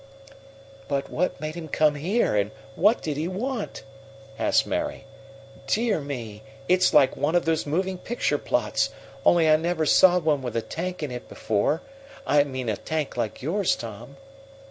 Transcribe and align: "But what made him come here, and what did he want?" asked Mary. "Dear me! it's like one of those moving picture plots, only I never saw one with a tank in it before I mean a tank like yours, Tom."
"But 0.87 1.11
what 1.11 1.39
made 1.39 1.53
him 1.53 1.67
come 1.67 1.93
here, 1.93 2.35
and 2.35 2.49
what 2.73 3.03
did 3.03 3.17
he 3.17 3.27
want?" 3.27 3.83
asked 4.39 4.65
Mary. 4.65 5.05
"Dear 5.67 5.99
me! 5.99 6.41
it's 6.67 6.91
like 6.91 7.15
one 7.15 7.35
of 7.35 7.45
those 7.45 7.67
moving 7.67 7.99
picture 7.99 8.39
plots, 8.39 8.89
only 9.23 9.47
I 9.47 9.57
never 9.57 9.85
saw 9.85 10.17
one 10.17 10.41
with 10.41 10.55
a 10.55 10.61
tank 10.63 11.03
in 11.03 11.11
it 11.11 11.29
before 11.29 11.83
I 12.25 12.43
mean 12.45 12.67
a 12.67 12.77
tank 12.77 13.15
like 13.15 13.43
yours, 13.43 13.75
Tom." 13.75 14.17